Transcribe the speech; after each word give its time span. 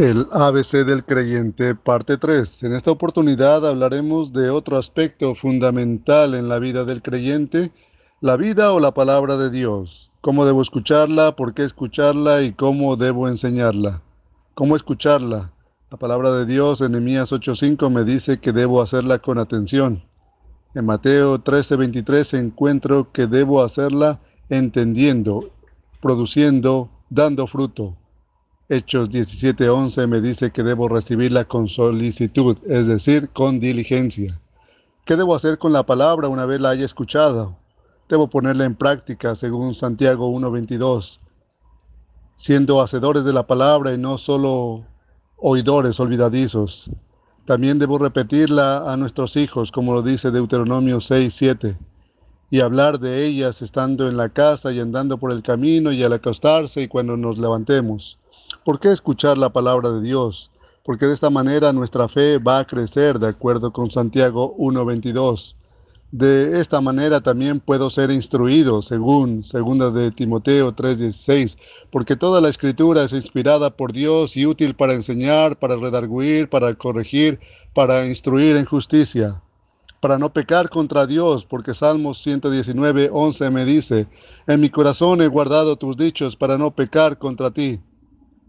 El 0.00 0.28
ABC 0.32 0.86
del 0.86 1.04
creyente, 1.04 1.74
parte 1.74 2.16
3. 2.16 2.62
En 2.62 2.74
esta 2.74 2.90
oportunidad 2.90 3.68
hablaremos 3.68 4.32
de 4.32 4.48
otro 4.48 4.78
aspecto 4.78 5.34
fundamental 5.34 6.34
en 6.34 6.48
la 6.48 6.58
vida 6.58 6.86
del 6.86 7.02
creyente, 7.02 7.70
la 8.22 8.38
vida 8.38 8.72
o 8.72 8.80
la 8.80 8.94
palabra 8.94 9.36
de 9.36 9.50
Dios. 9.50 10.10
Cómo 10.22 10.46
debo 10.46 10.62
escucharla, 10.62 11.36
por 11.36 11.52
qué 11.52 11.64
escucharla 11.64 12.40
y 12.40 12.54
cómo 12.54 12.96
debo 12.96 13.28
enseñarla. 13.28 14.00
¿Cómo 14.54 14.74
escucharla? 14.74 15.52
La 15.90 15.98
palabra 15.98 16.32
de 16.32 16.46
Dios 16.46 16.80
en 16.80 16.92
Nehemías 16.92 17.30
8:5 17.30 17.90
me 17.90 18.04
dice 18.04 18.40
que 18.40 18.52
debo 18.52 18.80
hacerla 18.80 19.18
con 19.18 19.36
atención. 19.36 20.02
En 20.74 20.86
Mateo 20.86 21.40
13:23 21.40 22.32
encuentro 22.32 23.12
que 23.12 23.26
debo 23.26 23.62
hacerla 23.62 24.18
entendiendo, 24.48 25.50
produciendo, 26.00 26.88
dando 27.10 27.46
fruto. 27.46 27.99
Hechos 28.72 29.10
17:11 29.10 30.06
me 30.06 30.20
dice 30.20 30.52
que 30.52 30.62
debo 30.62 30.88
recibirla 30.88 31.44
con 31.44 31.66
solicitud, 31.66 32.56
es 32.68 32.86
decir, 32.86 33.28
con 33.30 33.58
diligencia. 33.58 34.40
¿Qué 35.04 35.16
debo 35.16 35.34
hacer 35.34 35.58
con 35.58 35.72
la 35.72 35.84
palabra 35.84 36.28
una 36.28 36.46
vez 36.46 36.60
la 36.60 36.68
haya 36.68 36.84
escuchado? 36.84 37.56
Debo 38.08 38.30
ponerla 38.30 38.64
en 38.64 38.76
práctica, 38.76 39.34
según 39.34 39.74
Santiago 39.74 40.28
1:22, 40.28 41.18
siendo 42.36 42.80
hacedores 42.80 43.24
de 43.24 43.32
la 43.32 43.44
palabra 43.44 43.92
y 43.92 43.98
no 43.98 44.18
solo 44.18 44.84
oidores 45.36 45.98
olvidadizos. 45.98 46.88
También 47.46 47.80
debo 47.80 47.98
repetirla 47.98 48.92
a 48.92 48.96
nuestros 48.96 49.34
hijos, 49.34 49.72
como 49.72 49.94
lo 49.94 50.02
dice 50.02 50.30
Deuteronomio 50.30 51.00
6:7, 51.00 51.76
y 52.50 52.60
hablar 52.60 53.00
de 53.00 53.26
ellas 53.26 53.62
estando 53.62 54.08
en 54.08 54.16
la 54.16 54.28
casa 54.28 54.70
y 54.70 54.78
andando 54.78 55.18
por 55.18 55.32
el 55.32 55.42
camino 55.42 55.90
y 55.90 56.04
al 56.04 56.12
acostarse 56.12 56.82
y 56.82 56.86
cuando 56.86 57.16
nos 57.16 57.36
levantemos. 57.36 58.20
¿Por 58.62 58.78
qué 58.78 58.92
escuchar 58.92 59.38
la 59.38 59.48
palabra 59.48 59.90
de 59.90 60.02
Dios? 60.02 60.50
Porque 60.84 61.06
de 61.06 61.14
esta 61.14 61.30
manera 61.30 61.72
nuestra 61.72 62.08
fe 62.08 62.36
va 62.36 62.58
a 62.58 62.66
crecer 62.66 63.18
de 63.18 63.28
acuerdo 63.28 63.72
con 63.72 63.90
Santiago 63.90 64.54
1.22. 64.58 65.54
De 66.12 66.60
esta 66.60 66.82
manera 66.82 67.22
también 67.22 67.60
puedo 67.60 67.88
ser 67.88 68.10
instruido, 68.10 68.82
según 68.82 69.40
2 69.40 69.94
de 69.94 70.10
Timoteo 70.10 70.74
3:16, 70.74 71.56
porque 71.90 72.16
toda 72.16 72.42
la 72.42 72.50
escritura 72.50 73.04
es 73.04 73.14
inspirada 73.14 73.70
por 73.70 73.94
Dios 73.94 74.36
y 74.36 74.44
útil 74.44 74.74
para 74.74 74.92
enseñar, 74.92 75.58
para 75.58 75.76
redarguir, 75.76 76.50
para 76.50 76.74
corregir, 76.74 77.40
para 77.72 78.04
instruir 78.04 78.56
en 78.56 78.66
justicia, 78.66 79.40
para 80.00 80.18
no 80.18 80.34
pecar 80.34 80.68
contra 80.68 81.06
Dios, 81.06 81.46
porque 81.46 81.72
Salmos 81.72 82.18
119:11 82.26 83.50
me 83.50 83.64
dice, 83.64 84.06
en 84.46 84.60
mi 84.60 84.68
corazón 84.68 85.22
he 85.22 85.28
guardado 85.28 85.76
tus 85.76 85.96
dichos 85.96 86.36
para 86.36 86.58
no 86.58 86.72
pecar 86.72 87.16
contra 87.16 87.50
ti 87.52 87.80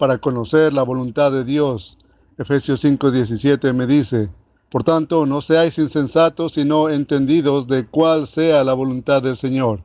para 0.02 0.18
conocer 0.18 0.74
la 0.74 0.82
voluntad 0.82 1.32
de 1.32 1.44
Dios. 1.44 1.96
Efesios 2.36 2.84
5:17 2.84 3.72
me 3.72 3.86
dice, 3.86 4.32
por 4.72 4.84
tanto, 4.84 5.28
no 5.28 5.42
seáis 5.42 5.78
insensatos, 5.78 6.54
sino 6.54 6.90
entendidos 6.90 7.68
de 7.68 7.86
cuál 7.86 8.26
sea 8.26 8.64
la 8.64 8.74
voluntad 8.74 9.22
del 9.22 9.38
Señor. 9.38 9.84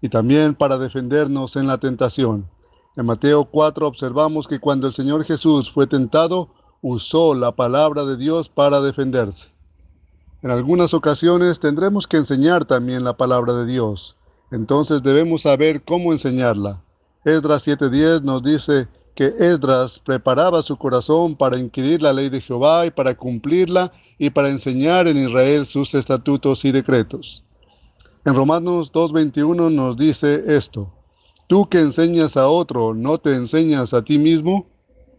Y 0.00 0.08
también 0.08 0.54
para 0.54 0.78
defendernos 0.78 1.56
en 1.56 1.66
la 1.66 1.76
tentación. 1.76 2.48
En 2.96 3.04
Mateo 3.04 3.44
4 3.44 3.86
observamos 3.86 4.48
que 4.48 4.60
cuando 4.60 4.86
el 4.86 4.94
Señor 4.94 5.24
Jesús 5.24 5.70
fue 5.70 5.86
tentado, 5.86 6.48
usó 6.80 7.34
la 7.34 7.52
palabra 7.52 8.06
de 8.06 8.16
Dios 8.16 8.48
para 8.48 8.80
defenderse. 8.80 9.50
En 10.40 10.50
algunas 10.50 10.94
ocasiones 10.94 11.60
tendremos 11.60 12.06
que 12.06 12.16
enseñar 12.16 12.64
también 12.64 13.04
la 13.04 13.18
palabra 13.18 13.52
de 13.52 13.66
Dios. 13.66 14.16
Entonces 14.50 15.02
debemos 15.02 15.42
saber 15.42 15.82
cómo 15.84 16.12
enseñarla. 16.12 16.82
Esdras 17.26 17.66
7:10 17.68 18.22
nos 18.22 18.42
dice, 18.42 18.88
que 19.14 19.26
Esdras 19.38 19.98
preparaba 19.98 20.62
su 20.62 20.76
corazón 20.76 21.36
para 21.36 21.58
inquirir 21.58 22.02
la 22.02 22.12
ley 22.12 22.30
de 22.30 22.40
Jehová 22.40 22.86
y 22.86 22.90
para 22.90 23.14
cumplirla 23.14 23.92
y 24.18 24.30
para 24.30 24.48
enseñar 24.48 25.06
en 25.06 25.18
Israel 25.18 25.66
sus 25.66 25.94
estatutos 25.94 26.64
y 26.64 26.72
decretos. 26.72 27.44
En 28.24 28.34
Romanos 28.34 28.92
2.21 28.92 29.70
nos 29.70 29.96
dice 29.96 30.42
esto, 30.46 30.92
tú 31.46 31.68
que 31.68 31.80
enseñas 31.80 32.36
a 32.36 32.48
otro, 32.48 32.94
¿no 32.94 33.18
te 33.18 33.34
enseñas 33.34 33.92
a 33.92 34.04
ti 34.04 34.16
mismo? 34.16 34.66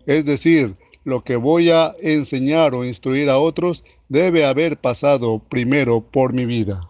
Es 0.05 0.25
decir, 0.25 0.75
lo 1.03 1.23
que 1.23 1.35
voy 1.35 1.69
a 1.69 1.93
enseñar 2.01 2.73
o 2.73 2.85
instruir 2.85 3.29
a 3.29 3.37
otros 3.37 3.83
debe 4.09 4.45
haber 4.45 4.77
pasado 4.77 5.39
primero 5.49 6.01
por 6.01 6.33
mi 6.33 6.45
vida. 6.45 6.89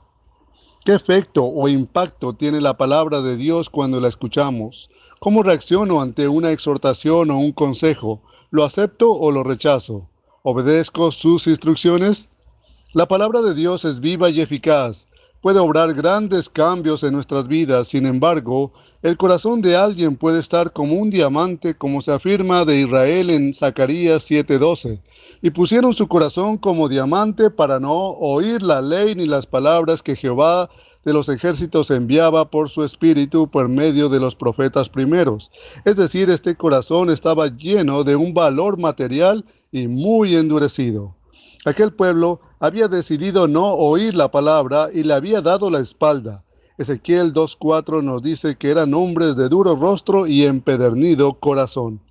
¿Qué 0.85 0.93
efecto 0.93 1.45
o 1.45 1.69
impacto 1.69 2.33
tiene 2.33 2.59
la 2.59 2.75
palabra 2.75 3.21
de 3.21 3.37
Dios 3.37 3.69
cuando 3.69 4.01
la 4.01 4.09
escuchamos? 4.09 4.89
¿Cómo 5.21 5.41
reacciono 5.41 6.01
ante 6.01 6.27
una 6.27 6.51
exhortación 6.51 7.31
o 7.31 7.37
un 7.37 7.53
consejo? 7.53 8.21
¿Lo 8.51 8.65
acepto 8.65 9.09
o 9.13 9.31
lo 9.31 9.43
rechazo? 9.45 10.09
¿Obedezco 10.41 11.13
sus 11.13 11.47
instrucciones? 11.47 12.27
La 12.91 13.07
palabra 13.07 13.41
de 13.41 13.53
Dios 13.53 13.85
es 13.85 14.01
viva 14.01 14.29
y 14.29 14.41
eficaz. 14.41 15.07
Puede 15.43 15.59
obrar 15.59 15.93
grandes 15.93 16.49
cambios 16.49 17.03
en 17.03 17.11
nuestras 17.11 17.49
vidas. 17.49 17.89
Sin 17.89 18.05
embargo, 18.05 18.71
el 19.01 19.17
corazón 19.17 19.61
de 19.61 19.75
alguien 19.75 20.15
puede 20.15 20.39
estar 20.39 20.71
como 20.71 20.93
un 20.93 21.09
diamante, 21.09 21.75
como 21.75 22.01
se 22.01 22.13
afirma 22.13 22.63
de 22.63 22.79
Israel 22.79 23.29
en 23.29 23.53
Zacarías 23.53 24.23
7:12. 24.23 25.01
Y 25.41 25.49
pusieron 25.49 25.93
su 25.93 26.07
corazón 26.07 26.57
como 26.57 26.87
diamante 26.87 27.49
para 27.49 27.77
no 27.81 27.93
oír 27.93 28.63
la 28.63 28.81
ley 28.81 29.15
ni 29.15 29.25
las 29.25 29.45
palabras 29.45 30.01
que 30.01 30.15
Jehová 30.15 30.69
de 31.03 31.11
los 31.11 31.27
ejércitos 31.27 31.91
enviaba 31.91 32.49
por 32.49 32.69
su 32.69 32.81
espíritu 32.85 33.51
por 33.51 33.67
medio 33.67 34.07
de 34.07 34.21
los 34.21 34.37
profetas 34.37 34.87
primeros. 34.87 35.51
Es 35.83 35.97
decir, 35.97 36.29
este 36.29 36.55
corazón 36.55 37.09
estaba 37.09 37.49
lleno 37.49 38.05
de 38.05 38.15
un 38.15 38.33
valor 38.33 38.79
material 38.79 39.43
y 39.73 39.89
muy 39.89 40.37
endurecido. 40.37 41.17
Aquel 41.65 41.93
pueblo 41.93 42.41
había 42.59 42.89
decidido 42.89 43.47
no 43.47 43.73
oír 43.73 44.15
la 44.15 44.29
palabra 44.29 44.89
y 44.93 45.03
le 45.03 45.13
había 45.13 45.41
dado 45.41 45.69
la 45.69 45.79
espalda. 45.79 46.43
Ezequiel 46.77 47.33
2.4 47.33 48.03
nos 48.03 48.21
dice 48.21 48.57
que 48.57 48.69
eran 48.69 48.93
hombres 48.93 49.37
de 49.37 49.47
duro 49.47 49.75
rostro 49.75 50.27
y 50.27 50.43
empedernido 50.43 51.35
corazón. 51.35 52.01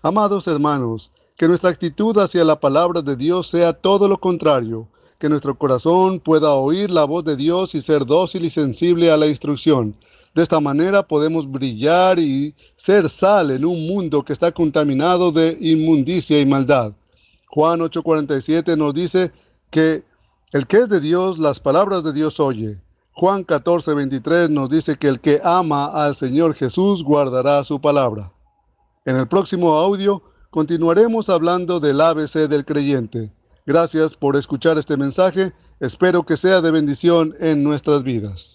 Amados 0.00 0.46
hermanos, 0.46 1.12
que 1.36 1.48
nuestra 1.48 1.68
actitud 1.68 2.16
hacia 2.16 2.44
la 2.44 2.60
palabra 2.60 3.02
de 3.02 3.16
Dios 3.16 3.48
sea 3.48 3.74
todo 3.74 4.08
lo 4.08 4.18
contrario, 4.18 4.88
que 5.18 5.28
nuestro 5.28 5.58
corazón 5.58 6.18
pueda 6.20 6.54
oír 6.54 6.90
la 6.90 7.04
voz 7.04 7.24
de 7.24 7.36
Dios 7.36 7.74
y 7.74 7.82
ser 7.82 8.06
dócil 8.06 8.46
y 8.46 8.50
sensible 8.50 9.10
a 9.10 9.18
la 9.18 9.26
instrucción. 9.26 9.94
De 10.34 10.42
esta 10.42 10.60
manera 10.60 11.06
podemos 11.06 11.50
brillar 11.50 12.18
y 12.18 12.54
ser 12.76 13.10
sal 13.10 13.50
en 13.50 13.66
un 13.66 13.86
mundo 13.86 14.24
que 14.24 14.32
está 14.32 14.50
contaminado 14.50 15.30
de 15.30 15.58
inmundicia 15.60 16.40
y 16.40 16.46
maldad. 16.46 16.92
Juan 17.54 17.78
8:47 17.82 18.76
nos 18.76 18.92
dice 18.94 19.30
que 19.70 20.02
el 20.50 20.66
que 20.66 20.78
es 20.78 20.88
de 20.88 20.98
Dios, 20.98 21.38
las 21.38 21.60
palabras 21.60 22.02
de 22.02 22.12
Dios 22.12 22.40
oye. 22.40 22.82
Juan 23.12 23.44
14:23 23.44 24.50
nos 24.50 24.68
dice 24.68 24.96
que 24.96 25.06
el 25.06 25.20
que 25.20 25.40
ama 25.44 25.86
al 25.86 26.16
Señor 26.16 26.54
Jesús 26.54 27.04
guardará 27.04 27.62
su 27.62 27.80
palabra. 27.80 28.32
En 29.04 29.14
el 29.14 29.28
próximo 29.28 29.76
audio 29.76 30.20
continuaremos 30.50 31.30
hablando 31.30 31.78
del 31.78 32.00
ABC 32.00 32.48
del 32.48 32.64
creyente. 32.64 33.30
Gracias 33.64 34.16
por 34.16 34.34
escuchar 34.34 34.76
este 34.76 34.96
mensaje. 34.96 35.52
Espero 35.78 36.24
que 36.26 36.36
sea 36.36 36.60
de 36.60 36.72
bendición 36.72 37.36
en 37.38 37.62
nuestras 37.62 38.02
vidas. 38.02 38.52